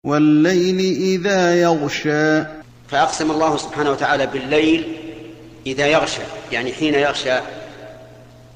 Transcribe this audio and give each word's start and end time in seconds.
والليل 0.04 0.78
إذا 1.02 1.62
يغشى. 1.62 2.42
فأقسم 2.88 3.30
الله 3.30 3.56
سبحانه 3.56 3.90
وتعالى 3.90 4.26
بالليل 4.26 4.96
إذا 5.66 5.86
يغشى 5.86 6.22
يعني 6.52 6.72
حين 6.72 6.94
يغشى 6.94 7.38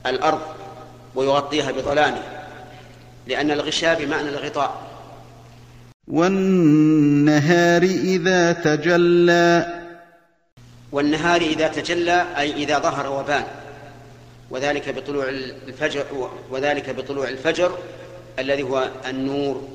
الأرض 0.06 0.40
ويغطيها 1.14 1.72
بظلامه 1.72 2.22
لأن 3.26 3.50
الغشاء 3.50 4.04
بمعنى 4.04 4.28
الغطاء. 4.28 4.82
والنهار 6.08 7.82
إذا 7.82 8.53
تجلى. 8.53 9.66
والنهار 10.92 11.40
إذا 11.40 11.69
تجلى 11.69 12.26
أي 12.38 12.53
إذا 12.53 12.78
ظهر 12.78 13.12
وبان. 13.12 13.44
وذلك 14.51 14.88
بطلوع 14.88 15.28
الفجر 15.28 16.30
وذلك 16.51 16.91
بطلوع 16.91 17.28
الفجر 17.28 17.79
الذي 18.38 18.62
هو 18.62 18.88
النور 19.07 19.69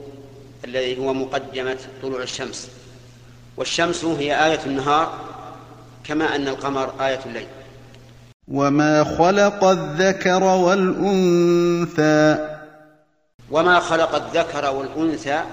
الذي 0.66 0.98
هو 0.98 1.14
مقدمة 1.14 1.78
طلوع 2.02 2.22
الشمس. 2.22 2.70
والشمس 3.58 4.06
هي 4.06 4.46
آية 4.46 4.60
النهار 4.66 5.20
كما 6.04 6.36
أن 6.36 6.48
القمر 6.48 7.08
آية 7.08 7.20
الليل. 7.26 7.48
وما 8.48 9.04
خلق 9.04 9.64
الذكر 9.64 10.44
والأنثى. 10.44 12.50
وما 13.52 13.80
خلق 13.80 14.16
الذكر 14.16 14.76
والأنثى 14.76 15.44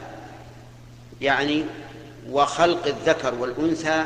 يعني 1.20 1.64
وخلق 2.30 2.86
الذكر 2.86 3.34
والأنثى 3.34 4.04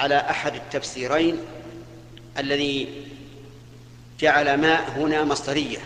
على 0.00 0.16
أحد 0.16 0.54
التفسيرين 0.54 1.38
الذي 2.38 2.88
جعل 4.20 4.60
ماء 4.60 4.90
هنا 4.96 5.24
مصدرية. 5.24 5.78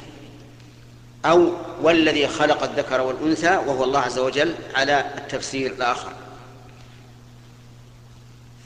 أو 1.25 1.53
والذي 1.83 2.29
خلق 2.29 2.63
الذكر 2.63 3.01
والأنثى 3.01 3.57
وهو 3.67 3.85
الله 3.85 4.01
عز 4.01 4.19
وجل 4.19 4.55
على 4.75 5.05
التفسير 5.19 5.71
الآخر. 5.71 6.13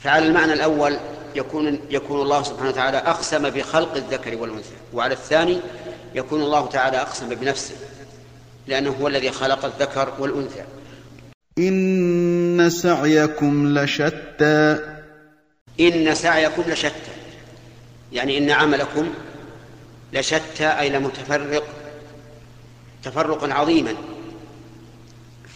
فعلى 0.03 0.27
المعنى 0.27 0.53
الأول 0.53 0.97
يكون 1.35 1.79
يكون 1.89 2.21
الله 2.21 2.43
سبحانه 2.43 2.69
وتعالى 2.69 2.97
أقسم 2.97 3.49
بخلق 3.49 3.95
الذكر 3.95 4.37
والأنثى 4.37 4.75
وعلى 4.93 5.13
الثاني 5.13 5.59
يكون 6.15 6.41
الله 6.41 6.67
تعالى 6.67 7.01
أقسم 7.01 7.29
بنفسه 7.29 7.75
لأنه 8.67 8.95
هو 9.01 9.07
الذي 9.07 9.31
خلق 9.31 9.65
الذكر 9.65 10.13
والأنثى. 10.19 10.63
إن 11.57 12.69
سعيكم 12.69 13.79
لشتى. 13.79 14.79
إن 15.79 16.15
سعيكم 16.15 16.61
لشتى 16.67 17.11
يعني 18.11 18.37
إن 18.37 18.51
عملكم 18.51 19.13
لشتى 20.13 20.67
أي 20.79 20.89
لمتفرق 20.89 21.63
تفرقا 23.03 23.53
عظيما. 23.53 23.95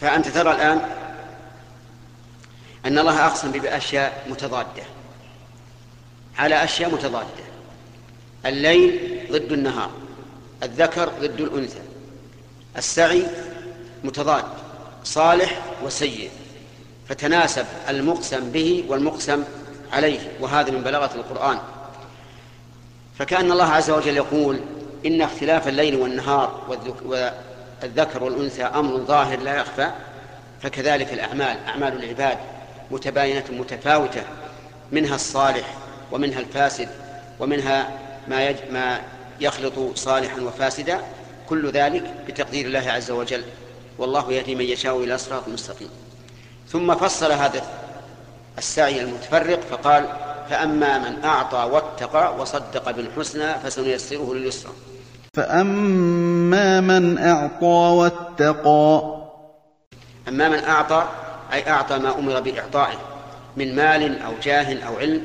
فأنت 0.00 0.28
ترى 0.28 0.52
الآن 0.52 0.90
أن 2.86 2.98
الله 2.98 3.26
أقسم 3.26 3.50
بأشياء 3.52 4.26
متضادة 4.30 4.82
على 6.38 6.64
أشياء 6.64 6.90
متضادة. 6.90 7.44
الليل 8.46 9.20
ضد 9.32 9.52
النهار 9.52 9.90
الذكر 10.62 11.08
ضد 11.20 11.40
الأنثى 11.40 11.80
السعي 12.76 13.26
متضاد 14.04 14.44
صالح 15.04 15.62
وسيء. 15.84 16.30
فتناسب 17.08 17.66
المقسم 17.88 18.50
به 18.50 18.84
والمقسم 18.88 19.44
عليه 19.92 20.32
وهذا 20.40 20.70
من 20.70 20.82
بلاغة 20.82 21.14
القرآن. 21.14 21.58
فكأن 23.18 23.52
الله 23.52 23.64
عز 23.64 23.90
وجل 23.90 24.16
يقول 24.16 24.60
إن 25.06 25.22
اختلاف 25.22 25.68
الليل 25.68 25.96
والنهار 25.96 26.62
والذكر 27.82 28.24
والأنثى 28.24 28.62
أمر 28.62 28.96
ظاهر 28.98 29.40
لا 29.40 29.56
يخفى 29.56 29.90
فكذلك 30.62 31.12
الأعمال 31.12 31.56
أعمال 31.66 32.04
العباد 32.04 32.38
متباينة 32.90 33.44
متفاوتة 33.50 34.22
منها 34.92 35.14
الصالح 35.14 35.74
ومنها 36.12 36.40
الفاسد 36.40 36.88
ومنها 37.40 37.90
ما 38.28 38.48
يج... 38.48 38.56
ما 38.70 39.00
يخلط 39.40 39.98
صالحا 39.98 40.40
وفاسدا 40.40 40.98
كل 41.48 41.70
ذلك 41.70 42.14
بتقدير 42.28 42.66
الله 42.66 42.90
عز 42.90 43.10
وجل. 43.10 43.44
والله 43.98 44.32
يهدي 44.32 44.54
من 44.54 44.64
يشاء 44.64 45.04
إلى 45.04 45.18
صراط 45.18 45.48
مستقيم. 45.48 45.88
ثم 46.68 46.94
فصل 46.94 47.32
هذا 47.32 47.62
السعي 48.58 49.00
المتفرق 49.00 49.60
فقال 49.60 50.06
فأما 50.50 50.98
من 50.98 51.24
أعطى 51.24 51.70
واتقى 51.72 52.36
وصدق 52.38 52.90
بالحسنى 52.90 53.54
فسنيسره 53.54 54.34
لليسرى. 54.34 54.72
فأما 55.34 56.80
من 56.80 57.18
أعطى 57.18 57.66
واتقى. 57.66 59.14
أما 60.28 60.48
من 60.48 60.64
أعطى 60.64 61.08
أي 61.52 61.70
أعطى 61.70 61.98
ما 61.98 62.18
أمر 62.18 62.40
بإعطائه 62.40 62.98
من 63.56 63.76
مال 63.76 64.22
أو 64.22 64.32
جاه 64.42 64.86
أو 64.86 64.96
علم 64.96 65.22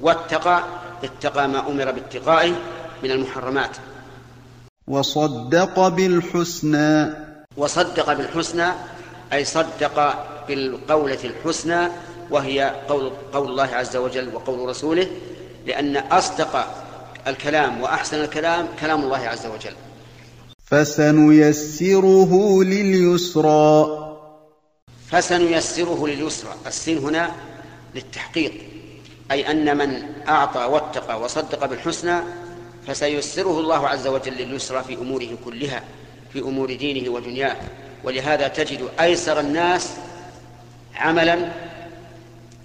واتقى 0.00 0.62
اتقى 1.04 1.48
ما 1.48 1.60
أمر 1.60 1.90
باتقائه 1.90 2.52
من 3.02 3.10
المحرمات. 3.10 3.76
وصدق 4.88 5.88
بالحسنى. 5.88 7.14
وصدق 7.56 8.12
بالحسنى 8.12 8.68
أي 9.32 9.44
صدق 9.44 10.26
بالقولة 10.48 11.18
الحسنى 11.24 11.88
وهي 12.32 12.74
قول, 12.88 13.12
قول 13.32 13.50
الله 13.50 13.68
عز 13.74 13.96
وجل 13.96 14.34
وقول 14.34 14.68
رسوله 14.68 15.06
لأن 15.66 15.96
أصدق 15.96 16.66
الكلام 17.26 17.80
وأحسن 17.80 18.20
الكلام 18.20 18.68
كلام 18.80 19.02
الله 19.02 19.18
عز 19.18 19.46
وجل. 19.46 19.74
فسنيسره 20.64 22.32
لليسرى. 22.64 23.86
فسنيسره 25.10 26.06
لليسرى. 26.06 26.54
السين 26.66 26.98
هنا 26.98 27.30
للتحقيق 27.94 28.52
أي 29.30 29.50
أن 29.50 29.76
من 29.78 30.02
أعطى 30.28 30.64
واتقى 30.64 31.20
وصدق 31.20 31.66
بالحسنى 31.66 32.20
فسيسره 32.86 33.60
الله 33.60 33.88
عز 33.88 34.06
وجل 34.06 34.32
لليسرى 34.32 34.82
في 34.82 34.94
أموره 34.94 35.28
كلها 35.44 35.82
في 36.32 36.38
أمور 36.38 36.74
دينه 36.74 37.10
ودنياه. 37.10 37.56
ولهذا 38.04 38.48
تجد 38.48 38.88
أيسر 39.00 39.40
الناس 39.40 39.90
عملا 40.96 41.52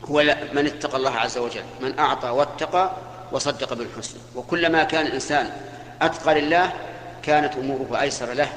هو 0.05 0.35
من 0.53 0.65
اتقى 0.65 0.97
الله 0.97 1.11
عز 1.11 1.37
وجل 1.37 1.63
من 1.81 1.99
أعطى 1.99 2.29
واتقى 2.29 2.91
وصدق 3.31 3.73
بالحسنى. 3.73 4.19
وكلما 4.35 4.83
كان 4.83 5.05
الإنسان 5.05 5.49
أتقى 6.01 6.41
لله 6.41 6.73
كانت 7.23 7.53
أموره 7.55 8.01
أيسر 8.01 8.33
له. 8.33 8.49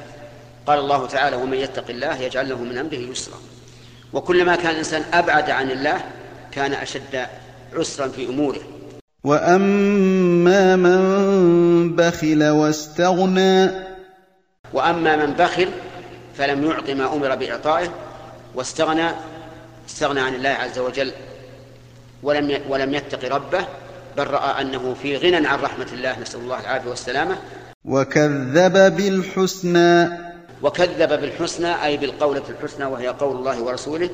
قال 0.66 0.78
الله 0.78 1.06
تعالى 1.06 1.36
ومن 1.36 1.58
يتق 1.58 1.84
الله 1.90 2.16
يجعل 2.16 2.48
له 2.48 2.56
من 2.56 2.78
أمره 2.78 2.94
يسرا. 2.94 3.38
وكلما 4.12 4.56
كان 4.56 4.70
الإنسان 4.70 5.04
أبعد 5.12 5.50
عن 5.50 5.70
الله 5.70 6.00
كان 6.52 6.72
أشد 6.72 7.26
عسرا 7.76 8.08
في 8.08 8.26
أموره. 8.26 8.60
وأما 9.24 10.76
من 10.76 11.96
بخل 11.96 12.44
واستغنى 12.44 13.70
وأما 14.72 15.16
من 15.16 15.32
بخل 15.32 15.68
فلم 16.38 16.70
يعط 16.70 16.90
ما 16.90 17.14
أمر 17.14 17.34
بإعطائه 17.34 17.88
واستغنى 18.54 19.10
استغنى 19.88 20.20
عن 20.20 20.34
الله 20.34 20.48
عز 20.48 20.78
وجل. 20.78 21.12
ولم 22.22 22.60
ولم 22.69 22.94
يتق 22.94 23.34
ربه 23.34 23.66
بل 24.16 24.26
رأى 24.26 24.60
أنه 24.60 24.94
في 25.03 25.16
غنى 25.16 25.47
عن 25.47 25.58
رحمة 25.58 25.86
الله 25.92 26.19
نسأل 26.19 26.41
الله 26.41 26.60
العافية 26.60 26.88
والسلامة. 26.88 27.38
وكذب 27.84 28.97
بالحسنى. 28.97 30.08
وكذب 30.62 31.20
بالحسنى 31.20 31.84
أي 31.84 31.97
بالقولة 31.97 32.42
الحسنى 32.48 32.84
وهي 32.84 33.08
قول 33.08 33.36
الله 33.36 33.62
ورسوله. 33.62 34.10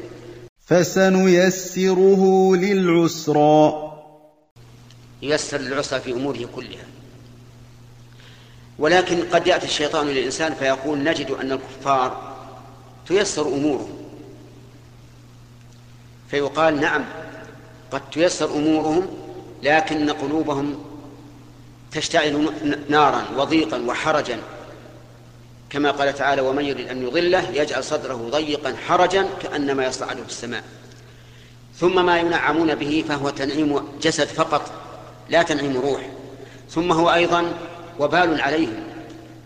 فسنيسره 0.67 2.22
للعسرى. 2.56 3.93
ييسر 5.23 5.59
للعسرى 5.59 6.00
في 6.00 6.12
أموره 6.12 6.49
كلها. 6.56 6.87
ولكن 8.78 9.23
قد 9.33 9.47
يأتي 9.47 9.67
الشيطان 9.67 10.06
للإنسان 10.06 10.55
فيقول 10.55 10.99
نجد 10.99 11.31
أن 11.31 11.53
الكفار 11.53 12.37
تيسر 13.08 13.49
أمورهم 13.49 13.88
فيقال 16.31 16.81
نعم 16.81 17.05
قد 17.91 18.11
تيسر 18.11 18.50
أمورهم 18.55 19.06
لكن 19.62 20.11
قلوبهم 20.11 20.85
تشتعل 21.93 22.53
نارا 22.88 23.25
وضيقا 23.37 23.79
وحرجا. 23.87 24.38
كما 25.71 25.91
قال 25.91 26.15
تعالى 26.15 26.43
ومن 26.43 26.65
يريد 26.65 26.88
أن 26.88 27.03
يضله 27.03 27.50
يجعل 27.50 27.85
صدره 27.85 28.29
ضيقا 28.31 28.77
حرجا 28.87 29.27
كأنما 29.43 29.87
يصعد 29.87 30.17
في 30.17 30.29
السماء. 30.29 30.62
ثم 31.81 32.06
ما 32.06 32.19
ينعمون 32.19 32.75
به 32.75 33.05
فهو 33.09 33.31
تنعيم 33.31 33.81
جسد 34.03 34.27
فقط 34.27 34.71
لا 35.31 35.43
تنعيم 35.43 35.81
روح. 35.81 36.11
ثم 36.71 36.93
هو 36.93 37.15
أيضا 37.15 37.53
وبال 37.99 38.41
عليهم. 38.41 38.85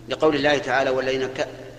لقول 0.09 0.37
الله 0.37 0.59
تعالى 0.59 0.91
والذين 0.91 1.29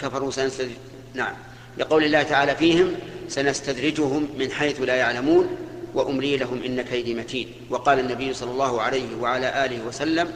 كفروا 0.01 0.31
سنستدرج 0.31 0.71
نعم. 1.13 1.33
لقول 1.77 2.03
الله 2.03 2.23
تعالى 2.23 2.55
فيهم 2.55 2.95
سنستدرجهم 3.29 4.27
من 4.37 4.51
حيث 4.51 4.81
لا 4.81 4.95
يعلمون. 4.95 5.49
وأملي 5.93 6.37
لهم 6.37 6.63
إن 6.63 6.81
كيدي 6.81 7.13
متين. 7.13 7.51
وقال 7.69 7.99
النبي 7.99 8.33
صلى 8.33 8.51
الله 8.51 8.81
عليه 8.81 9.15
وعلى 9.15 9.65
آله 9.65 9.85
وسلم 9.87 10.33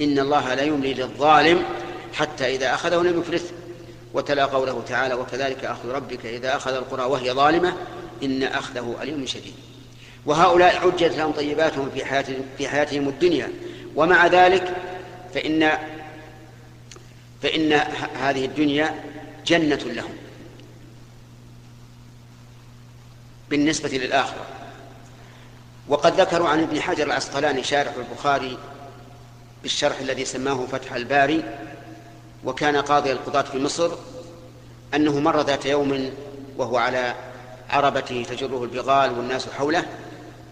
إن 0.00 0.18
الله 0.18 0.54
لا 0.54 0.62
يملي 0.62 0.94
للظالم 0.94 1.62
حتى 2.12 2.54
إذا 2.54 2.74
أخذه 2.74 3.02
لم 3.02 3.20
يفلته 3.20 3.50
وتلا 4.14 4.44
قوله 4.44 4.82
تعالى 4.88 5.14
وكذلك 5.14 5.64
أخذ 5.64 5.88
ربك 5.88 6.26
إذا 6.26 6.56
أخذ 6.56 6.72
القرى 6.72 7.04
وهي 7.04 7.32
ظالمة 7.32 7.76
إن 8.22 8.42
أخذه 8.42 8.96
أليم 9.02 9.26
شديد. 9.26 9.54
وهؤلاء 10.26 10.86
عجلت 10.86 11.16
لهم 11.16 11.32
طيباتهم 11.32 11.90
في 11.94 12.04
حياتهم 12.04 12.42
في 12.58 12.68
حياتهم 12.68 13.08
الدنيا. 13.08 13.52
ومع 13.96 14.26
ذلك 14.26 14.76
فإن 15.34 15.78
فإن 17.42 17.72
هذه 18.14 18.44
الدنيا 18.44 19.04
جنة 19.46 19.76
لهم. 19.76 20.12
بالنسبة 23.50 23.88
للآخرة. 23.88 24.57
وقد 25.88 26.20
ذكروا 26.20 26.48
عن 26.48 26.62
ابن 26.62 26.80
حجر 26.80 27.06
العسقلاني 27.06 27.62
شارح 27.62 27.92
البخاري 27.94 28.58
بالشرح 29.62 29.98
الذي 29.98 30.24
سماه 30.24 30.66
فتح 30.72 30.92
الباري 30.92 31.44
وكان 32.44 32.76
قاضي 32.76 33.12
القضاة 33.12 33.42
في 33.42 33.58
مصر 33.58 33.90
أنه 34.94 35.20
مر 35.20 35.40
ذات 35.40 35.66
يوم 35.66 36.10
وهو 36.56 36.76
على 36.76 37.14
عربته 37.70 38.26
تجره 38.30 38.64
البغال 38.64 39.18
والناس 39.18 39.48
حوله 39.48 39.84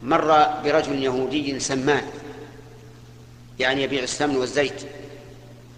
مر 0.03 0.47
برجل 0.65 1.03
يهودي 1.03 1.61
سمان 1.61 2.03
يعني 3.59 3.83
يبيع 3.83 4.03
السمن 4.03 4.37
والزيت. 4.37 4.83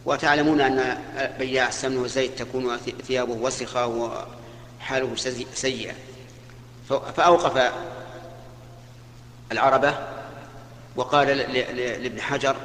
وتعلمون 0.06 0.60
أن 0.60 0.98
بياع 1.38 1.68
السمن 1.68 1.96
والزيت 1.96 2.38
تكون 2.38 2.76
ثيابه 3.06 3.32
وسخة 3.32 3.86
وحاله 3.86 5.14
سيئة. 5.54 5.94
فأوقف 7.16 7.72
العربة 9.52 9.94
وقال 10.96 11.28
لابن 12.02 12.20
حجر 12.20 12.56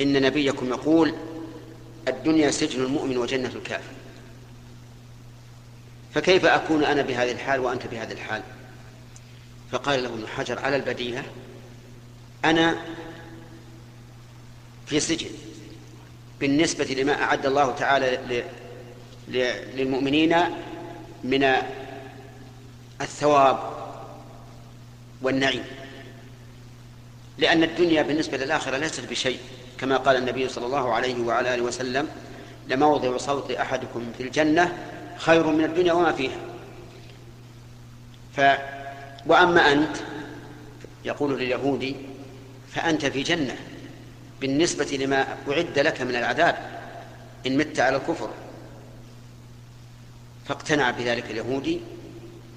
إن 0.00 0.22
نبيكم 0.22 0.68
يقول 0.68 1.14
الدنيا 2.08 2.50
سجن 2.50 2.84
المؤمن 2.84 3.18
وجنة 3.18 3.52
الكافر. 3.54 3.92
فكيف 6.14 6.44
أكون 6.44 6.84
أنا 6.84 7.02
بهذه 7.02 7.32
الحال 7.32 7.60
وأنت 7.60 7.86
بهذه 7.86 8.12
الحال؟ 8.12 8.42
فقال 9.72 10.02
له 10.02 10.08
ابن 10.08 10.26
حجر 10.26 10.58
على 10.58 10.76
البديهة 10.76 11.24
أنا 12.44 12.82
في 14.86 15.00
سجن 15.00 15.30
بالنسبة 16.40 16.84
لما 16.84 17.22
أعد 17.22 17.46
الله 17.46 17.72
تعالى 17.72 18.44
للمؤمنين 19.74 20.36
من 21.24 21.52
الثواب 23.00 23.79
والنعيم. 25.22 25.64
لأن 27.38 27.62
الدنيا 27.62 28.02
بالنسبة 28.02 28.36
للآخرة 28.36 28.76
ليست 28.76 29.10
بشيء 29.10 29.38
كما 29.78 29.96
قال 29.96 30.16
النبي 30.16 30.48
صلى 30.48 30.66
الله 30.66 30.94
عليه 30.94 31.20
وعلى 31.20 31.54
آله 31.54 31.62
وسلم 31.62 32.08
لموضع 32.68 33.16
صوت 33.16 33.50
أحدكم 33.50 34.12
في 34.18 34.22
الجنة 34.22 34.78
خير 35.16 35.46
من 35.46 35.64
الدنيا 35.64 35.92
وما 35.92 36.12
فيها. 36.12 36.38
ف 38.36 38.40
وأما 39.26 39.72
أنت 39.72 39.96
يقول 41.04 41.38
لليهودي 41.38 41.96
فأنت 42.72 43.06
في 43.06 43.22
جنة 43.22 43.56
بالنسبة 44.40 44.98
لما 45.00 45.26
أعد 45.48 45.78
لك 45.78 46.00
من 46.00 46.16
العذاب 46.16 46.56
إن 47.46 47.56
مت 47.56 47.80
على 47.80 47.96
الكفر. 47.96 48.30
فاقتنع 50.48 50.90
بذلك 50.90 51.30
اليهودي 51.30 51.80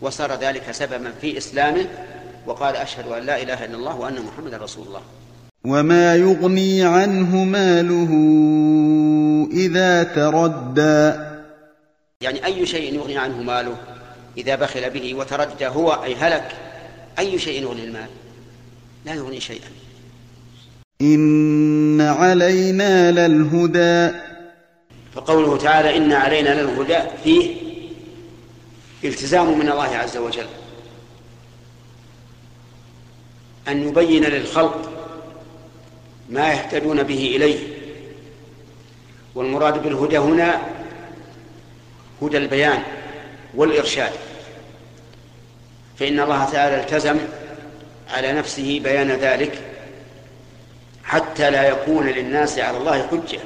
وصار 0.01 0.33
ذلك 0.33 0.71
سببا 0.71 1.11
في 1.21 1.37
إسلامه 1.37 1.87
وقال 2.47 2.75
أشهد 2.75 3.07
أن 3.07 3.23
لا 3.23 3.41
إله 3.41 3.65
إلا 3.65 3.75
الله 3.75 3.95
وأن 3.95 4.15
محمدا 4.21 4.57
رسول 4.57 4.87
الله. 4.87 5.01
وما 5.65 6.15
يغني 6.15 6.83
عنه 6.83 7.43
ماله 7.43 8.11
إذا 9.51 10.03
تردى. 10.03 11.23
يعني 12.21 12.45
أي 12.45 12.65
شيء 12.65 12.95
يغني 12.95 13.17
عنه 13.17 13.41
ماله 13.41 13.77
إذا 14.37 14.55
بخل 14.55 14.89
به 14.89 15.13
وتردى 15.13 15.67
هو 15.67 16.03
أي 16.03 16.15
هلك 16.15 16.55
أي 17.19 17.39
شيء 17.39 17.61
يغني 17.63 17.83
المال؟ 17.83 18.07
لا 19.05 19.13
يغني 19.13 19.39
شيئا. 19.39 19.69
إن 21.01 22.01
علينا 22.01 23.11
للهدى. 23.11 24.15
فقوله 25.15 25.57
تعالى 25.57 25.97
إن 25.97 26.13
علينا 26.13 26.61
للهدى 26.61 26.99
فيه 27.23 27.55
التزام 29.03 29.59
من 29.59 29.69
الله 29.69 29.95
عز 29.95 30.17
وجل. 30.17 30.47
أن 33.67 33.87
يبين 33.87 34.23
للخلق 34.23 34.91
ما 36.29 36.53
يهتدون 36.53 37.03
به 37.03 37.33
إليه. 37.35 37.59
والمراد 39.35 39.83
بالهدى 39.83 40.17
هنا 40.17 40.61
هدى 42.21 42.37
البيان 42.37 42.83
والإرشاد. 43.53 44.11
فإن 45.99 46.19
الله 46.19 46.45
تعالى 46.45 46.79
التزم 46.79 47.17
على 48.09 48.31
نفسه 48.31 48.79
بيان 48.83 49.11
ذلك 49.11 49.59
حتى 51.03 51.51
لا 51.51 51.67
يكون 51.67 52.07
للناس 52.07 52.59
على 52.59 52.77
الله 52.77 53.07
حجة. 53.07 53.39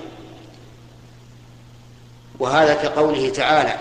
وهذا 2.40 2.74
كقوله 2.74 3.30
تعالى 3.30 3.78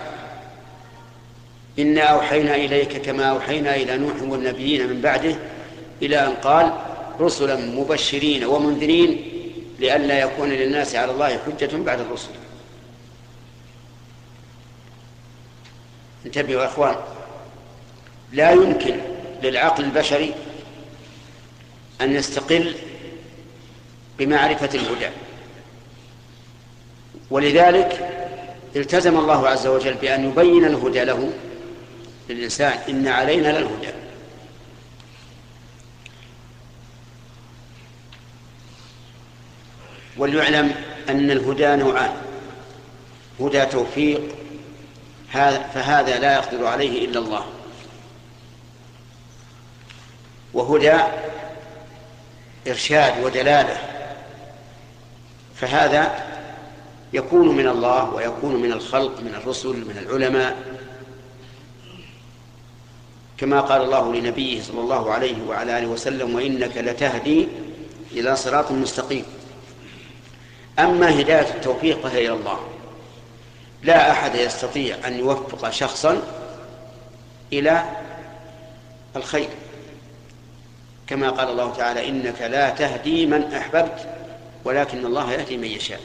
إنا 1.79 2.01
أوحينا 2.01 2.55
إليك 2.55 3.01
كما 3.01 3.25
أوحينا 3.25 3.75
إلى 3.75 3.97
نوح 3.97 4.21
والنبيين 4.21 4.87
من 4.87 5.01
بعده 5.01 5.35
إلى 6.01 6.27
أن 6.27 6.33
قال 6.33 6.73
رسلا 7.19 7.55
مبشرين 7.55 8.45
ومنذرين 8.45 9.31
لئلا 9.79 10.19
يكون 10.19 10.49
للناس 10.49 10.95
على 10.95 11.11
الله 11.11 11.37
حجة 11.37 11.77
بعد 11.77 11.99
الرسل. 11.99 12.29
انتبهوا 16.25 16.61
يا 16.61 16.67
إخوان. 16.67 16.95
لا 18.33 18.51
يمكن 18.51 18.99
للعقل 19.43 19.83
البشري 19.83 20.33
أن 22.01 22.15
يستقل 22.15 22.75
بمعرفة 24.19 24.69
الهدى. 24.73 25.09
ولذلك 27.31 28.09
التزم 28.75 29.17
الله 29.17 29.47
عز 29.47 29.67
وجل 29.67 29.93
بأن 29.93 30.29
يبين 30.29 30.65
الهدى 30.65 31.03
له 31.03 31.31
للإنسان 32.29 32.79
إن 32.89 33.07
علينا 33.07 33.59
للهدى. 33.59 34.06
وليعلم 40.17 40.75
أن 41.09 41.31
الهدى 41.31 41.75
نوعان. 41.75 42.13
هدى 43.39 43.65
توفيق 43.65 44.21
فهذا 45.73 46.19
لا 46.19 46.33
يقدر 46.33 46.65
عليه 46.67 47.05
إلا 47.05 47.19
الله. 47.19 47.45
وهدى 50.53 50.97
إرشاد 52.67 53.23
ودلالة. 53.23 53.77
فهذا 55.55 56.25
يكون 57.13 57.57
من 57.57 57.67
الله 57.67 58.13
ويكون 58.13 58.55
من 58.55 58.71
الخلق 58.71 59.21
من 59.21 59.35
الرسل 59.35 59.69
من 59.69 59.97
العلماء. 59.97 60.57
كما 63.37 63.61
قال 63.61 63.81
الله 63.81 64.13
لنبيه 64.15 64.61
صلى 64.61 64.79
الله 64.79 65.11
عليه 65.11 65.43
وعلى 65.47 65.79
آله 65.79 65.87
وسلم 65.87 66.35
وإنك 66.35 66.77
لتهدي 66.77 67.47
إلى 68.11 68.35
صراط 68.35 68.71
مستقيم. 68.71 69.25
أما 70.79 71.21
هداية 71.21 71.49
التوفيق 71.49 72.07
فهي 72.07 72.27
إلى 72.27 72.33
الله. 72.33 72.59
لا 73.83 74.11
أحد 74.11 74.35
يستطيع 74.35 75.07
أن 75.07 75.19
يوفق 75.19 75.69
شخصا 75.69 76.21
إلى 77.53 77.83
الخير. 79.15 79.49
كما 81.07 81.29
قال 81.29 81.49
الله 81.49 81.73
تعالى 81.73 82.09
إنك 82.09 82.41
لا 82.41 82.69
تهدي 82.69 83.25
من 83.25 83.53
أحببت 83.53 84.07
ولكن 84.65 85.05
الله 85.05 85.33
يهدي 85.33 85.57
من 85.57 85.67
يشاء. 85.67 85.99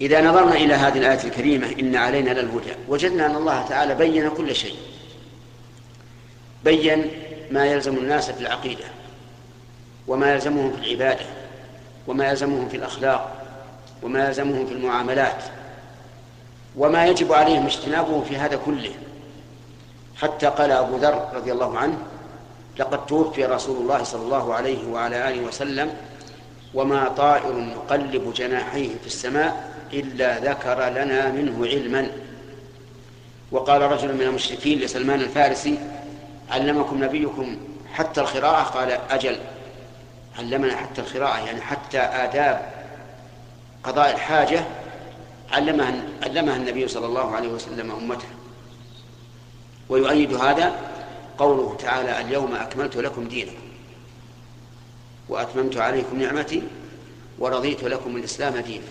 إذا 0.00 0.20
نظرنا 0.20 0.54
إلى 0.54 0.74
هذه 0.74 0.98
الآية 0.98 1.24
الكريمة 1.24 1.66
إن 1.80 1.96
علينا 1.96 2.30
للهدى 2.30 2.72
وجدنا 2.88 3.26
أن 3.26 3.36
الله 3.36 3.66
تعالى 3.68 3.94
بين 3.94 4.28
كل 4.28 4.56
شيء. 4.56 4.76
بين 6.64 7.10
ما 7.50 7.66
يلزم 7.66 7.96
الناس 7.96 8.30
في 8.30 8.40
العقيدة 8.40 8.84
وما 10.06 10.34
يلزمهم 10.34 10.72
في 10.72 10.78
العبادة 10.78 11.26
وما 12.06 12.28
يلزمهم 12.28 12.68
في 12.68 12.76
الأخلاق 12.76 13.32
وما 14.02 14.26
يلزمهم 14.28 14.66
في 14.66 14.72
المعاملات 14.72 15.44
وما 16.76 17.06
يجب 17.06 17.32
عليهم 17.32 17.66
اجتنابه 17.66 18.22
في 18.22 18.36
هذا 18.36 18.56
كله. 18.56 18.90
حتى 20.16 20.46
قال 20.46 20.70
أبو 20.70 20.96
ذر 20.96 21.28
رضي 21.34 21.52
الله 21.52 21.78
عنه 21.78 21.98
لقد 22.78 23.06
توفي 23.06 23.44
رسول 23.44 23.76
الله 23.76 24.02
صلى 24.02 24.22
الله 24.22 24.54
عليه 24.54 24.88
وعلى 24.88 25.28
آله 25.28 25.42
وسلم 25.46 25.94
وما 26.74 27.08
طائر 27.08 27.58
يقلب 27.58 28.32
جناحيه 28.34 28.88
في 28.88 29.06
السماء 29.06 29.70
إلا 29.92 30.38
ذكر 30.38 30.88
لنا 30.88 31.30
منه 31.30 31.66
علما. 31.66 32.10
وقال 33.52 33.82
رجل 33.82 34.14
من 34.14 34.22
المشركين 34.22 34.78
لسلمان 34.78 35.20
الفارسي 35.20 35.78
علمكم 36.50 37.04
نبيكم 37.04 37.56
حتى 37.92 38.20
القراءة؟ 38.20 38.62
قال 38.62 38.90
أجل. 39.10 39.38
علمنا 40.38 40.76
حتى 40.76 41.00
القراءة 41.00 41.46
يعني 41.46 41.60
حتى 41.60 41.98
آداب 41.98 42.72
قضاء 43.82 44.14
الحاجة 44.14 44.64
علمها 45.52 45.92
علمها 46.22 46.56
النبي 46.56 46.88
صلى 46.88 47.06
الله 47.06 47.36
عليه 47.36 47.48
وسلم 47.48 47.90
أمته. 47.90 48.28
ويؤيد 49.88 50.34
هذا 50.34 50.72
قوله 51.38 51.76
تعالى 51.76 52.20
اليوم 52.20 52.54
أكملت 52.54 52.96
لكم 52.96 53.28
دينكم 53.28 53.52
وأتممت 55.28 55.76
عليكم 55.76 56.22
نعمتي 56.22 56.62
ورضيت 57.38 57.84
لكم 57.84 58.16
الإسلام 58.16 58.56
دينا. 58.56 58.84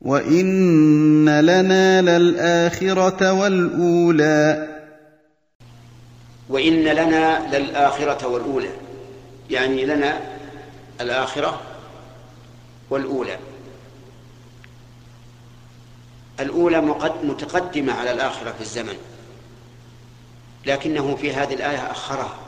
وإن 0.00 1.40
لنا 1.40 2.02
للآخرة 2.02 3.32
والأولى. 3.32 4.71
وإن 6.48 6.84
لنا 6.84 7.56
للآخرة 7.56 8.26
والأولى. 8.26 8.70
يعني 9.50 9.84
لنا 9.84 10.20
الآخرة 11.00 11.60
والأولى. 12.90 13.38
الأولى 16.40 16.80
متقدمة 17.22 17.92
على 17.92 18.10
الآخرة 18.12 18.52
في 18.52 18.60
الزمن. 18.60 18.96
لكنه 20.66 21.16
في 21.16 21.32
هذه 21.32 21.54
الآية 21.54 21.90
أخرها. 21.90 22.38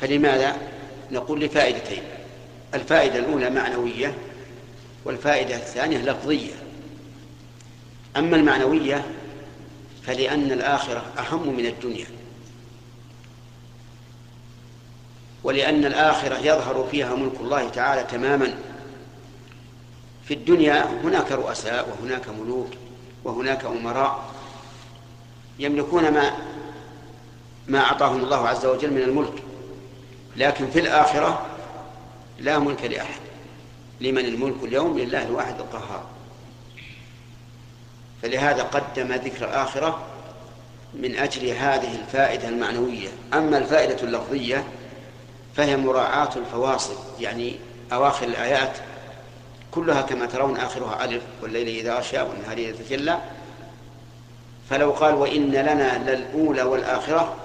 فلماذا؟ 0.00 0.56
نقول 1.10 1.40
لفائدتين. 1.40 2.02
الفائدة 2.74 3.18
الأولى 3.18 3.50
معنوية 3.50 4.14
والفائدة 5.04 5.56
الثانية 5.56 5.98
لفظية. 5.98 6.52
أما 8.16 8.36
المعنوية 8.36 9.04
فلأن 10.06 10.52
الآخرة 10.52 11.04
أهم 11.18 11.56
من 11.56 11.66
الدنيا. 11.66 12.06
ولأن 15.44 15.84
الآخرة 15.84 16.38
يظهر 16.38 16.88
فيها 16.90 17.14
ملك 17.14 17.40
الله 17.40 17.68
تعالى 17.68 18.04
تماما. 18.04 18.54
في 20.24 20.34
الدنيا 20.34 21.00
هناك 21.04 21.32
رؤساء 21.32 21.88
وهناك 21.88 22.28
ملوك 22.28 22.70
وهناك 23.24 23.64
أمراء 23.64 24.34
يملكون 25.58 26.10
ما 26.10 26.32
ما 27.68 27.78
أعطاهم 27.80 28.24
الله 28.24 28.48
عز 28.48 28.66
وجل 28.66 28.90
من 28.90 29.02
الملك. 29.02 29.42
لكن 30.36 30.70
في 30.70 30.80
الآخرة 30.80 31.46
لا 32.38 32.58
ملك 32.58 32.84
لأحد. 32.84 33.20
لمن 34.00 34.24
الملك 34.24 34.64
اليوم؟ 34.64 34.98
لله 34.98 35.26
الواحد 35.26 35.60
القهار. 35.60 36.19
فلهذا 38.22 38.62
قدم 38.62 39.12
ذكر 39.12 39.44
الآخرة 39.44 39.98
من 40.94 41.16
أجل 41.16 41.48
هذه 41.48 42.00
الفائدة 42.00 42.48
المعنوية. 42.48 43.08
أما 43.34 43.58
الفائدة 43.58 44.02
اللفظية 44.02 44.64
فهي 45.56 45.76
مراعاة 45.76 46.30
الفواصل 46.36 46.94
يعني 47.20 47.56
أواخر 47.92 48.26
الآيات 48.26 48.72
كلها 49.70 50.02
كما 50.02 50.26
ترون 50.26 50.56
آخرها 50.56 51.04
ألف 51.04 51.22
والليل 51.42 51.68
إذا 51.68 51.94
غشى 51.94 52.20
والنهار 52.20 52.58
إذا 52.58 52.72
تجلى. 52.72 53.18
فلو 54.70 54.90
قال 54.90 55.14
وإن 55.14 55.50
لنا 55.50 56.10
للأولى 56.10 56.62
والآخرة 56.62 57.36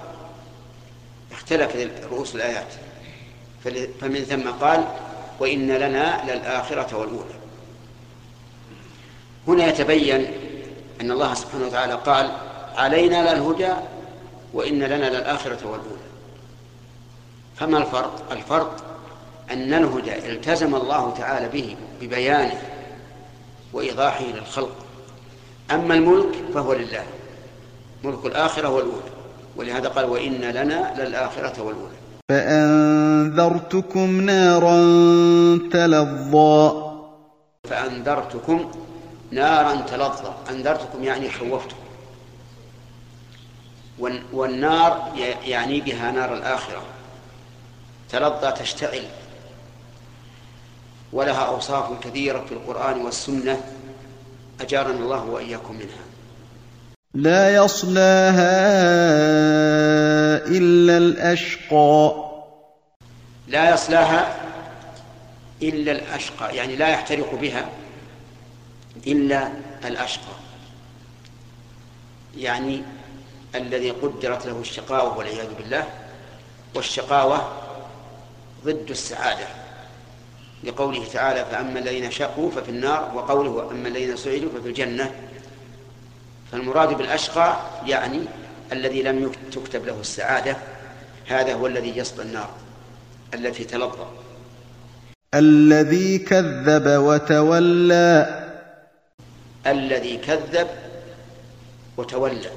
اختلفت 1.32 1.90
رؤوس 2.10 2.34
الآيات. 2.34 2.66
فمن 4.00 4.26
ثم 4.28 4.50
قال 4.50 4.84
وإن 5.40 5.70
لنا 5.70 6.22
للآخرة 6.32 6.96
والأولى. 6.96 7.34
هنا 9.48 9.66
يتبين 9.66 10.45
أن 11.00 11.10
الله 11.10 11.34
سبحانه 11.34 11.66
وتعالى 11.66 11.94
قال 11.94 12.30
علينا 12.76 13.34
للهدى 13.34 13.72
وإن 14.54 14.82
لنا 14.82 15.10
للآخرة 15.10 15.58
والأولى. 15.64 16.06
فما 17.56 17.78
الفرق؟ 17.78 18.32
الفرق 18.32 18.76
أن 19.52 19.74
الهدى 19.74 20.32
التزم 20.32 20.74
الله 20.74 21.14
تعالى 21.18 21.48
به 21.48 21.76
ببيانه 22.00 22.62
وإيضاحه 23.72 24.24
للخلق. 24.24 24.76
أما 25.70 25.94
الملك 25.94 26.34
فهو 26.54 26.72
لله. 26.72 27.04
ملك 28.04 28.26
الآخرة 28.26 28.68
والأولى. 28.68 29.10
ولهذا 29.56 29.88
قال 29.88 30.04
وإن 30.04 30.40
لنا 30.40 30.94
للآخرة 30.98 31.62
والأولى. 31.62 31.96
فأنذرتكم 32.28 34.20
نارا 34.20 34.76
تلظى. 35.72 36.86
فأنذرتكم 37.64 38.70
نارا 39.30 39.74
تلظى 39.80 40.32
أنذرتكم 40.50 41.04
يعني 41.04 41.30
خوفتكم. 41.30 41.76
والنار 44.32 45.12
يعني 45.44 45.80
بها 45.80 46.10
نار 46.10 46.34
الآخرة. 46.34 46.82
تلظى 48.10 48.52
تشتعل. 48.52 49.04
ولها 51.12 51.42
أوصاف 51.44 52.00
كثيرة 52.00 52.44
في 52.48 52.52
القرآن 52.52 53.00
والسنة. 53.00 53.60
أجارنا 54.60 54.98
الله 54.98 55.24
وإياكم 55.24 55.74
منها. 55.74 56.04
لا 57.14 57.54
يصلاها 57.54 58.56
إلا 60.46 60.96
الأشقى. 60.96 62.26
لا 63.48 63.74
يصلاها 63.74 64.36
إلا 65.62 65.92
الأشقى 65.92 66.56
يعني 66.56 66.76
لا 66.76 66.88
يحترق 66.88 67.34
بها. 67.34 67.68
إلا 69.06 69.48
الأشقى. 69.84 70.36
يعني 72.36 72.82
الذي 73.54 73.90
قدرت 73.90 74.46
له 74.46 74.60
الشقاوة 74.60 75.18
والعياذ 75.18 75.54
بالله 75.58 75.84
والشقاوة 76.74 77.52
ضد 78.64 78.90
السعادة. 78.90 79.46
لقوله 80.64 81.04
تعالى 81.12 81.44
فأما 81.44 81.78
الذين 81.78 82.10
شقوا 82.10 82.50
ففي 82.50 82.68
النار 82.68 83.10
وقوله 83.14 83.70
أما 83.70 83.88
الذين 83.88 84.16
سعدوا 84.16 84.50
ففي 84.58 84.68
الجنة. 84.68 85.14
فالمراد 86.52 86.96
بالأشقى 86.96 87.56
يعني 87.86 88.20
الذي 88.72 89.02
لم 89.02 89.32
تكتب 89.52 89.86
له 89.86 90.00
السعادة. 90.00 90.56
هذا 91.26 91.54
هو 91.54 91.66
الذي 91.66 91.98
يصل 91.98 92.22
النار 92.22 92.50
التي 93.34 93.64
تلظى. 93.64 94.06
الذي 95.34 96.18
كذب 96.18 96.86
وتولى 96.86 98.35
الذي 99.66 100.16
كذب 100.16 100.68
وتولى. 101.96 102.50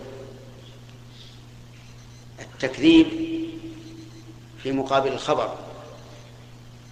التكذيب 2.39 3.07
في 4.63 4.71
مقابل 4.71 5.11
الخبر 5.11 5.55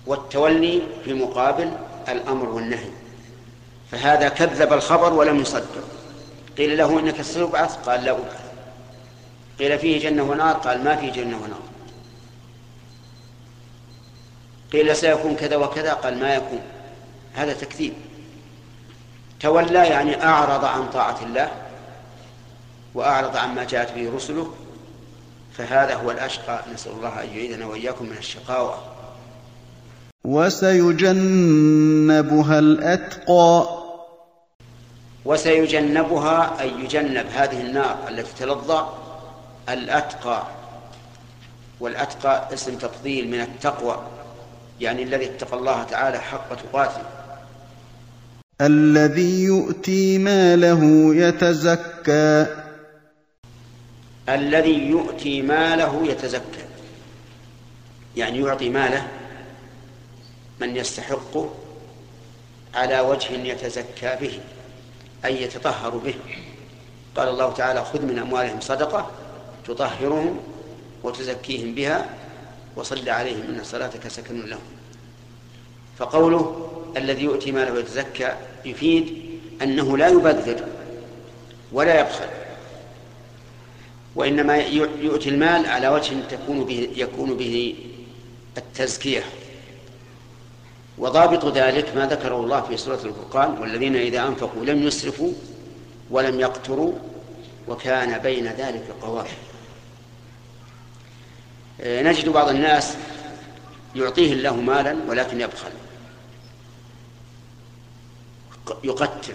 والتولي 0.05 0.81
في 1.05 1.13
مقابل 1.13 1.71
الأمر 2.09 2.49
والنهي. 2.49 2.89
فهذا 3.91 4.29
كذب 4.29 4.73
الخبر 4.73 5.13
ولم 5.13 5.39
يصدق. 5.39 5.83
قيل 6.57 6.77
له 6.77 6.99
إنك 6.99 7.21
ستبعث؟ 7.21 7.75
قال 7.89 8.03
لا 8.03 8.11
أبعث. 8.11 8.51
قيل 9.59 9.79
فيه 9.79 10.09
جنة 10.09 10.23
ونار؟ 10.23 10.55
قال 10.55 10.83
ما 10.83 10.95
فيه 10.95 11.11
جنة 11.11 11.37
ونار. 11.37 11.61
قيل 14.73 14.95
سيكون 14.95 15.35
كذا 15.35 15.55
وكذا؟ 15.55 15.93
قال 15.93 16.19
ما 16.19 16.35
يكون. 16.35 16.61
هذا 17.33 17.53
تكذيب. 17.53 17.93
تولى 19.39 19.87
يعني 19.87 20.23
أعرض 20.23 20.65
عن 20.65 20.89
طاعة 20.89 21.23
الله 21.23 21.51
وأعرض 22.93 23.37
عما 23.37 23.63
جاءت 23.63 23.93
به 23.95 24.15
رسله 24.15 24.53
فهذا 25.57 25.95
هو 25.95 26.11
الأشقى. 26.11 26.59
نسأل 26.73 26.91
الله 26.91 27.23
أن 27.23 27.29
يعيذنا 27.29 27.65
وإياكم 27.65 28.05
من 28.05 28.17
الشقاوة. 28.17 28.77
وسيجنبها 30.25 31.39
الأتقى. 32.59 33.67
وسيجنبها 35.25 36.61
أي 36.61 36.71
يجنب 36.71 37.25
هذه 37.33 37.61
النار 37.61 37.97
التي 38.09 38.33
تلظى 38.39 38.87
الأتقى. 39.69 40.43
والأتقى 41.79 42.53
اسم 42.53 42.77
تفضيل 42.77 43.27
من 43.27 43.41
التقوى 43.41 44.01
يعني 44.79 45.03
الذي 45.03 45.25
اتقى 45.25 45.57
الله 45.57 45.83
تعالى 45.83 46.19
حق 46.19 46.53
تقاته. 46.53 47.16
الذي 48.61 49.43
يؤتي 49.43 50.17
ماله 50.17 51.15
يتزكى. 51.15 52.45
الذي 54.29 54.87
يؤتي 54.87 55.41
ماله 55.41 56.07
يتزكى. 56.07 56.65
يعني 58.15 58.39
يعطي 58.39 58.69
ماله 58.69 59.07
من 60.61 60.75
يستحقه 60.75 61.53
على 62.75 62.99
وجه 62.99 63.31
يتزكى 63.31 64.17
به 64.21 64.39
أي 65.25 65.41
يتطهر 65.41 65.97
به. 65.97 66.15
قال 67.15 67.27
الله 67.27 67.53
تعالى 67.53 67.85
خذ 67.85 68.01
من 68.01 68.19
أموالهم 68.19 68.59
صدقة 68.59 69.11
تطهرهم 69.67 70.39
وتزكيهم 71.03 71.75
بها 71.75 72.09
وصل 72.75 73.09
عليهم 73.09 73.41
إن 73.49 73.63
صلاتك 73.63 74.07
سكن 74.07 74.45
لهم. 74.45 74.59
فقوله 75.97 76.71
الذي 76.97 77.23
يؤتي 77.23 77.51
ماله 77.51 77.79
يتزكى 77.79 78.33
يفيد 78.65 79.17
أنه 79.61 79.97
لا 79.97 80.07
يبذر 80.07 80.65
ولا 81.71 81.99
يبخل 81.99 82.27
وإنما 84.15 84.57
يؤتي 85.01 85.29
المال 85.29 85.65
على 85.65 85.87
وجه 85.87 86.15
تكون 86.29 86.63
به 86.63 86.89
يكون 86.95 87.37
به 87.37 87.75
التزكية. 88.57 89.23
وضابط 90.97 91.45
ذلك 91.45 91.95
ما 91.95 92.05
ذكره 92.05 92.35
الله 92.35 92.61
في 92.61 92.77
سورة 92.77 92.99
الفرقان 93.05 93.57
والذين 93.61 93.95
إذا 93.95 94.27
أنفقوا 94.27 94.65
لم 94.65 94.83
يسرفوا 94.83 95.31
ولم 96.11 96.39
يقتروا 96.39 96.93
وكان 97.67 98.17
بين 98.17 98.47
ذلك 98.47 98.83
قوام 99.01 99.25
آه، 101.81 102.03
نجد 102.03 102.29
بعض 102.29 102.49
الناس 102.49 102.97
يعطيه 103.95 104.33
الله 104.33 104.55
مالا 104.55 104.97
ولكن 105.07 105.41
يبخل. 105.41 105.69
يقتل 108.83 109.33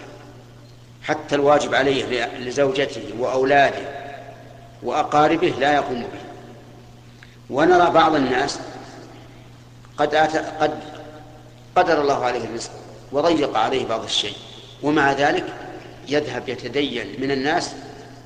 حتى 1.03 1.35
الواجب 1.35 1.75
عليه 1.75 2.27
لزوجته 2.39 3.03
وأولاده 3.19 4.03
وأقاربه 4.83 5.49
لا 5.49 5.75
يقوم 5.75 6.01
به. 6.01 6.21
ونرى 7.51 7.91
بعض 7.91 8.15
الناس 8.15 8.59
قد 9.99 10.15
آت 10.15 10.37
قد 10.37 10.79
قدر 11.77 12.01
الله 12.01 12.25
عليه 12.25 12.45
الرزق 12.45 12.71
وضيق 13.13 13.57
عليه 13.57 13.87
بعض 13.87 14.05
الشيء 14.05 14.37
ومع 14.83 15.13
ذلك 15.13 15.45
يذهب 16.09 16.49
يتدين 16.49 17.21
من 17.21 17.31
الناس 17.31 17.75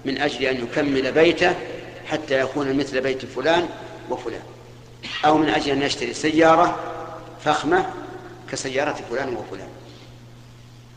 من 0.05 0.19
أجل 0.19 0.45
أن 0.45 0.63
يكمل 0.65 1.13
بيته 1.13 1.55
حتى 2.07 2.41
يكون 2.41 2.77
مثل 2.77 3.01
بيت 3.01 3.25
فلان 3.25 3.69
وفلان 4.11 4.41
أو 5.25 5.39
من 5.39 5.49
أجل 5.49 5.71
أن 5.71 5.83
يشتري 5.83 6.15
سيارة 6.15 6.79
فخمة 7.45 7.87
كسيارة 8.53 8.99
فلان 9.11 9.37
وفلان. 9.37 9.69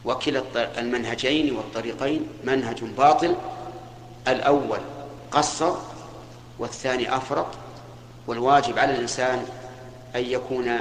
وكلا 0.06 0.79
المنهجين 0.79 1.56
والطريقين 1.56 2.27
منهج 2.44 2.84
باطل 2.84 3.36
الأول 4.27 4.79
قصر 5.32 5.75
والثاني 6.60 7.15
أفرط 7.15 7.48
والواجب 8.27 8.79
على 8.79 8.96
الإنسان 8.96 9.46
أن 10.15 10.25
يكون 10.25 10.77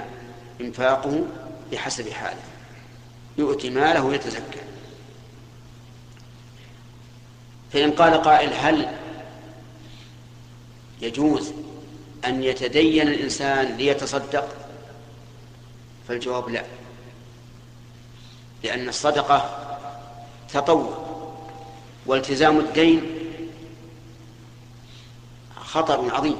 إنفاقه 0.60 1.24
بحسب 1.72 2.10
حاله 2.10 2.40
يؤتي 3.38 3.70
ماله 3.70 4.04
ويتزكى. 4.04 4.60
فإن 7.72 7.90
قال 7.90 8.22
قائل 8.22 8.52
هل 8.52 8.88
يجوز 11.02 11.52
أن 12.24 12.42
يتدين 12.42 13.08
الإنسان 13.08 13.76
ليتصدق؟ 13.76 14.48
فالجواب 16.08 16.48
لا. 16.48 16.64
لأن 18.62 18.88
الصدقة 18.88 19.66
تطوع 20.52 21.08
والتزام 22.06 22.58
الدين 22.58 23.02
خطر 25.56 26.14
عظيم 26.14 26.36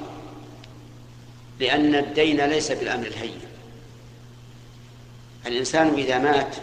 لأن 1.60 1.94
الدين 1.94 2.40
ليس 2.40 2.72
بالأمر 2.72 3.06
الهين. 3.06 3.40
الإنسان 5.46 5.94
إذا 5.94 6.18
مات 6.18 6.56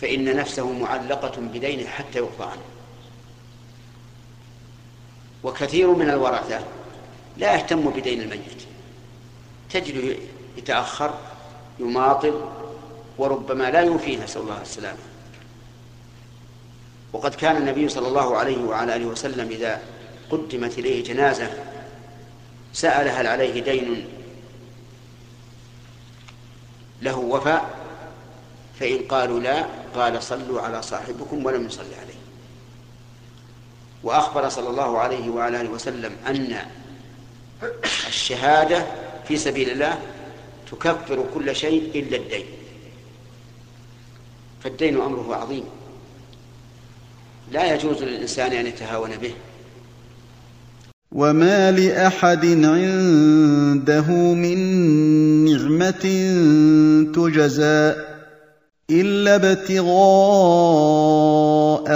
فإن 0.00 0.36
نفسه 0.36 0.72
معلقة 0.72 1.40
بدينه 1.40 1.88
حتى 1.88 2.18
يقضى 2.18 2.44
عنه. 2.44 2.62
وكثير 5.44 5.90
من 5.90 6.10
الورثة 6.10 6.60
لا 7.36 7.54
يهتم 7.54 7.90
بدين 7.90 8.20
الميت. 8.20 8.62
تجد 9.70 10.18
يتأخر 10.56 11.14
يماطل 11.78 12.57
وربما 13.18 13.70
لا 13.70 13.80
يوفيه 13.80 14.24
نسأل 14.24 14.42
الله 14.42 14.62
السلامة. 14.62 14.98
وقد 17.12 17.34
كان 17.34 17.56
النبي 17.56 17.88
صلى 17.88 18.08
الله 18.08 18.36
عليه 18.36 18.64
وعلى 18.64 18.96
آله 18.96 19.06
وسلم 19.06 19.48
إذا 19.48 19.82
قدمت 20.30 20.78
إليه 20.78 21.04
جنازة 21.04 21.50
سأل 22.72 23.08
هل 23.08 23.26
عليه 23.26 23.62
دين 23.62 24.08
له 27.02 27.18
وفاء 27.18 27.78
فإن 28.80 28.98
قالوا 28.98 29.40
لا 29.40 29.66
قال 29.94 30.22
صلوا 30.22 30.60
على 30.60 30.82
صاحبكم 30.82 31.46
ولم 31.46 31.66
يصلي 31.66 31.94
عليه. 31.94 32.18
وأخبر 34.02 34.48
صلى 34.48 34.68
الله 34.68 34.98
عليه 34.98 35.28
وعلى 35.30 35.60
آله 35.60 35.70
وسلم 35.70 36.16
أن 36.26 36.58
الشهادة 38.08 38.86
في 39.28 39.36
سبيل 39.36 39.70
الله 39.70 39.98
تكفر 40.70 41.24
كل 41.34 41.56
شيء 41.56 41.90
إلا 41.94 42.16
الدين. 42.16 42.46
فالدين 44.60 45.00
أمره 45.00 45.36
عظيم. 45.36 45.64
لا 47.52 47.74
يجوز 47.74 48.02
للإنسان 48.02 48.52
أن 48.52 48.66
يتهاون 48.66 49.10
به. 49.16 49.34
وما 51.12 51.70
لأحد 51.70 52.44
عنده 52.64 54.10
من 54.34 54.58
نعمة 55.44 56.04
تجزى 57.14 57.94
إلا 58.90 59.34
ابتغاء 59.34 59.88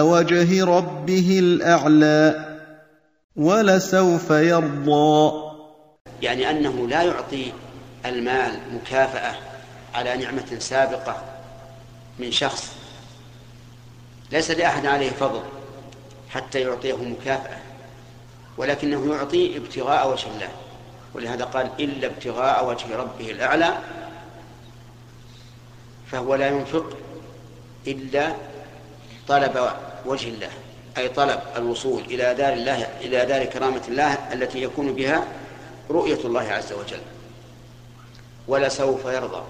وجه 0.04 0.64
ربه 0.64 1.38
الأعلى 1.38 2.46
ولسوف 3.36 4.30
يرضى. 4.30 5.32
يعني 6.22 6.50
أنه 6.50 6.88
لا 6.88 7.02
يعطي 7.02 7.52
المال 8.06 8.52
مكافأة 8.74 9.34
على 9.94 10.16
نعمة 10.16 10.58
سابقة 10.58 11.31
من 12.18 12.32
شخص 12.32 12.72
ليس 14.32 14.50
لأحد 14.50 14.86
عليه 14.86 15.10
فضل 15.10 15.42
حتى 16.30 16.60
يعطيه 16.60 16.96
مكافأة 16.96 17.58
ولكنه 18.56 19.14
يعطي 19.14 19.56
ابتغاء 19.56 20.12
وجه 20.12 20.26
الله. 20.26 20.48
ولهذا 21.14 21.44
قال 21.44 21.70
إلا 21.80 22.06
ابتغاء 22.06 22.68
وجه 22.68 22.96
ربه 22.96 23.30
الأعلى 23.30 23.78
فهو 26.10 26.34
لا 26.34 26.48
ينفق 26.48 26.96
إلا 27.86 28.34
طلب 29.28 29.70
وجه 30.06 30.28
الله 30.28 30.50
أي 30.98 31.08
طلب 31.08 31.40
الوصول 31.56 32.02
إلى 32.02 32.34
دار 32.34 32.52
الله 32.52 32.82
إلى 33.00 33.26
دار 33.26 33.44
كرامة 33.44 33.82
الله 33.88 34.12
التي 34.32 34.62
يكون 34.62 34.92
بها 34.92 35.26
رؤية 35.90 36.18
الله 36.24 36.52
عز 36.52 36.72
وجل. 36.72 37.00
ولسوف 38.48 39.04
يرضى. 39.04 39.42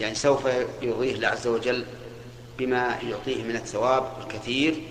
يعني 0.00 0.14
سوف 0.14 0.48
يرضيه 0.82 1.14
الله 1.14 1.28
عز 1.28 1.46
وجل 1.46 1.84
بما 2.58 2.98
يعطيه 3.08 3.42
من 3.42 3.56
الثواب 3.56 4.12
الكثير. 4.20 4.82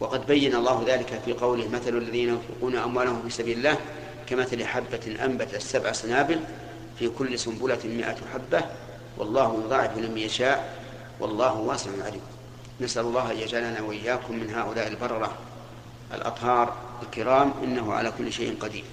وقد 0.00 0.26
بين 0.26 0.54
الله 0.54 0.84
ذلك 0.86 1.20
في 1.24 1.32
قوله 1.32 1.68
مثل 1.68 1.96
الذين 1.96 2.28
ينفقون 2.28 2.76
أموالهم 2.76 3.22
في 3.22 3.30
سبيل 3.30 3.58
الله 3.58 3.76
كمثل 4.26 4.64
حبة 4.64 5.24
أنبتت 5.24 5.56
سبع 5.56 5.92
سنابل 5.92 6.40
في 6.98 7.08
كل 7.08 7.38
سنبلة 7.38 7.78
مئة 7.84 8.16
حبة. 8.34 8.64
والله 9.18 9.62
يضاعف 9.64 9.98
لمن 9.98 10.18
يشاء 10.18 10.82
والله 11.20 11.54
واسع 11.54 11.90
عليم. 12.04 12.20
نسأل 12.80 13.04
الله 13.04 13.32
أن 13.32 13.36
يجعلنا 13.38 13.80
وإياكم 13.80 14.34
من 14.34 14.50
هؤلاء 14.54 14.88
البررة 14.88 15.38
الأطهار 16.14 16.76
الكرام 17.02 17.52
إنه 17.64 17.92
على 17.92 18.12
كل 18.18 18.32
شيء 18.32 18.56
قدير. 18.60 18.84